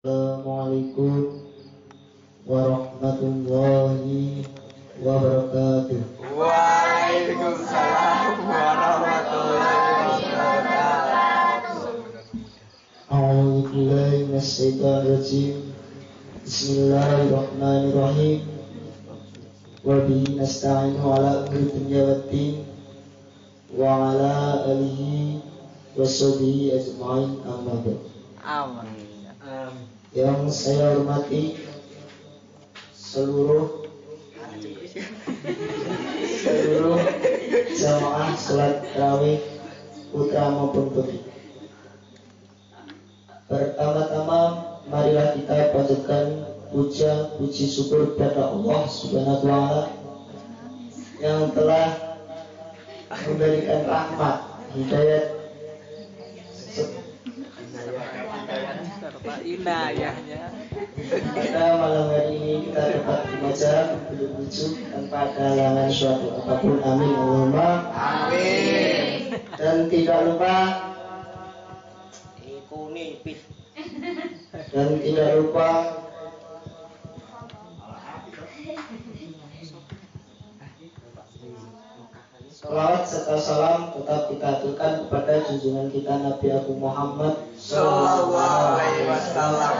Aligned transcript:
Assalamualaikum 0.00 1.44
warahmatullahi 2.48 4.48
wabarakatuh. 4.96 6.00
Waalaikumsalam 6.40 8.32
warahmatullahi 8.48 10.24
wabarakatuh. 10.24 11.92
A'udzu 13.12 13.60
billahi 13.68 14.24
minasyaitonir 14.24 15.20
rajim. 15.20 15.68
Bismillahirrahmanirrahim. 16.48 18.40
Wa 19.84 20.00
bihi 20.08 20.32
nasta'inu 20.32 21.12
ala 21.12 21.44
umuri 21.44 21.76
dunya 21.76 22.08
waddin 22.08 22.64
wa 23.76 24.16
ala 24.16 24.64
alihi 24.64 25.44
wa 25.92 26.08
sahbihi 26.08 26.72
ajma'in 26.72 27.44
amma 27.44 27.84
ba'd. 27.84 28.00
Amin. 28.40 29.09
Yang 30.14 30.54
saya 30.54 30.94
hormati 30.94 31.58
seluruh 32.94 33.82
seluruh 36.38 37.02
jamaah 37.74 38.30
sholat 38.38 38.78
tarawih 38.94 39.42
putra 40.14 40.54
maupun 40.54 40.94
putri. 40.94 41.18
Pertama-tama 43.50 44.40
marilah 44.86 45.34
kita 45.34 45.74
panjatkan 45.74 46.46
puja 46.70 47.34
puji 47.34 47.66
syukur 47.66 48.14
kepada 48.14 48.54
Allah 48.54 48.86
Subhanahu 48.86 49.34
wa 49.34 49.42
taala 49.42 49.82
yang 51.18 51.50
telah 51.50 51.88
memberikan 53.26 53.82
rahmat 53.82 54.36
hidayat 54.78 55.39
Serta 59.20 59.44
inayahnya. 59.44 60.48
pada 61.36 61.76
malam 61.76 62.08
hari 62.08 62.40
ini 62.40 62.72
kita 62.72 62.80
dapat 62.88 63.20
membaca 63.28 63.74
berlucu 64.08 64.66
tanpa 64.88 65.28
halangan 65.36 65.92
suatu 65.92 66.40
apa 66.40 66.54
pun 66.64 66.80
amin 66.80 67.12
Allahumma 67.12 67.68
Amin. 67.92 69.36
dan 69.60 69.92
tidak 69.92 70.24
lupa 70.24 70.56
Iku 72.48 72.96
nipis. 72.96 73.44
dan 74.72 74.88
tidak 75.04 75.28
lupa 75.36 75.68
Salawat 82.60 83.08
serta 83.08 83.36
salam 83.40 83.80
tetap 83.96 84.32
kita 84.32 84.46
aturkan 84.60 84.92
kepada 85.04 85.32
junjungan 85.48 85.88
kita 85.92 86.12
Nabi 86.24 86.48
Abu 86.52 86.76
Muhammad 86.76 87.40
Sallallahu 87.56 88.79
wasallam. 89.20 89.76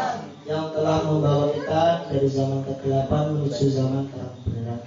yang 0.48 0.74
telah 0.74 0.98
membawa 1.06 1.54
kita 1.54 2.10
dari 2.10 2.28
zaman 2.28 2.60
kegelapan 2.66 3.22
menuju 3.38 3.64
zaman 3.70 4.04
terang 4.10 4.34
benderang. 4.42 4.82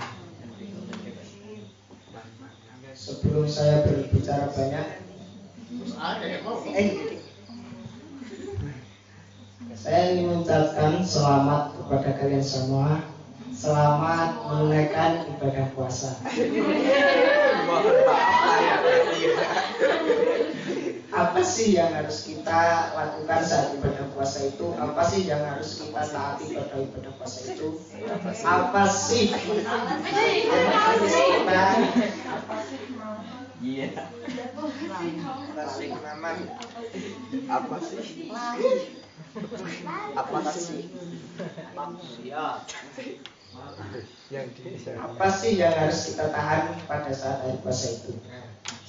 Sebelum 2.94 3.45
saya 3.48 3.84
berbicara 3.88 4.52
banyak, 4.52 4.88
saya 9.76 10.02
ingin 10.16 10.26
mengucapkan 10.32 11.04
selamat 11.04 11.62
kepada 11.80 12.10
kalian 12.20 12.44
semua. 12.44 13.04
Selamat 13.54 14.44
menunaikan 14.44 15.30
ibadah 15.30 15.67
puasa. 15.78 16.20
Mohon 17.64 17.95
maaf 18.04 18.39
saya 18.44 18.76
tidak. 18.83 19.52
Apa 21.14 21.39
sih 21.64 21.80
yang 21.80 21.96
harus 21.96 22.28
kita 22.28 22.92
lakukan 22.92 23.40
saat 23.48 23.72
ibadah 23.80 24.04
puasa 24.12 24.52
itu? 24.52 24.76
Apa 24.76 25.02
sih 25.08 25.24
yang 25.24 25.40
harus 25.48 25.80
kita 25.80 26.04
taati 26.12 26.60
pada 26.60 26.76
ibadah 26.76 27.14
puasa 27.16 27.40
itu? 27.56 27.80
Apa 28.44 28.84
sih 28.92 29.32
kita 29.32 29.72
Iya. 33.64 33.88
Nasi 35.56 35.86
maman. 35.88 36.38
Apa 37.48 37.78
sih? 37.80 38.28
Apa 40.20 40.40
sih? 40.52 40.84
Yang 44.28 44.48
di 44.60 44.76
apa 45.00 45.28
sih 45.32 45.52
yang 45.56 45.72
harus 45.80 46.12
kita 46.12 46.28
tahan 46.28 46.76
pada 46.92 47.12
saat 47.16 47.40
hari 47.48 47.56
puasa 47.64 47.88
itu? 48.04 48.20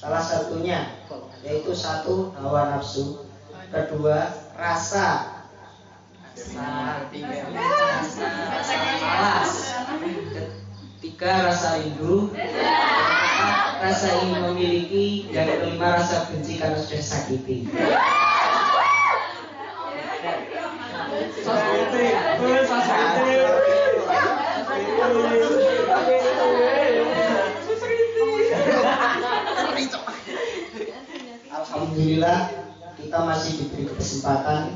Salah 0.04 0.20
satunya 0.20 1.00
yaitu 1.41 1.72
satu 1.72 2.37
hawa 2.37 2.76
nafsu, 2.76 3.25
kedua 3.72 4.37
rasa. 4.53 5.32
Malas, 9.00 9.53
ketiga 11.00 11.48
rasa 11.48 11.81
rindu, 11.81 12.37
rasa 13.81 14.09
ingin 14.20 14.44
memiliki, 14.53 15.32
dan 15.32 15.48
kelima 15.56 15.97
rasa 15.97 16.28
benci 16.28 16.60
karena 16.60 16.76
sudah 16.84 17.00
sakiti. 17.00 17.64
Alhamdulillah 31.94 32.50
kita 32.99 33.19
masih 33.22 33.53
diberi 33.55 33.87
kesempatan 33.94 34.75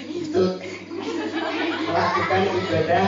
untuk 0.00 0.64
melakukan 1.84 2.42
ibadah 2.56 3.06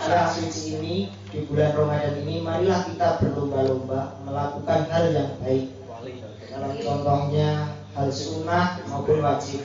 bulan 0.00 0.24
suci 0.32 0.80
ini 0.80 1.12
di 1.28 1.44
bulan 1.44 1.76
Ramadan 1.76 2.16
ini. 2.24 2.40
Marilah 2.40 2.80
kita 2.88 3.20
berlomba-lomba 3.20 4.24
melakukan 4.24 4.88
hal 4.88 5.04
yang 5.12 5.36
baik. 5.44 5.68
Dalam 6.48 6.80
contohnya 6.80 7.76
hal 7.92 8.08
sunnah 8.08 8.80
maupun 8.88 9.20
wajib. 9.20 9.60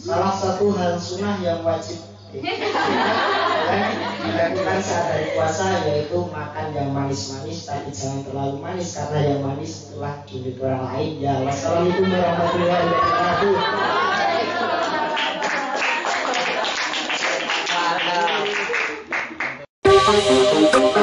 Salah 0.00 0.32
satu 0.32 0.72
hal 0.72 0.96
sunnah 0.96 1.44
yang 1.44 1.60
wajib. 1.60 2.00
dan 2.40 4.32
dilakukan 4.44 4.80
saat 4.84 5.06
hari 5.08 5.32
puasa 5.32 5.88
yaitu 5.88 6.20
makan 6.28 6.66
yang 6.76 6.92
manis-manis 6.92 7.64
tapi 7.64 7.88
jangan 7.88 8.28
terlalu 8.28 8.60
manis 8.60 8.92
karena 8.92 9.18
yang 9.24 9.40
manis 9.40 9.72
telah 9.88 10.20
diberi 10.28 10.60
orang 10.60 10.84
lain 10.92 11.12
ya 11.16 11.34
wassalamualaikum 11.40 12.12
warahmatullahi 12.12 12.84
wabarakatuh 12.92 13.56
Ada. 20.04 20.93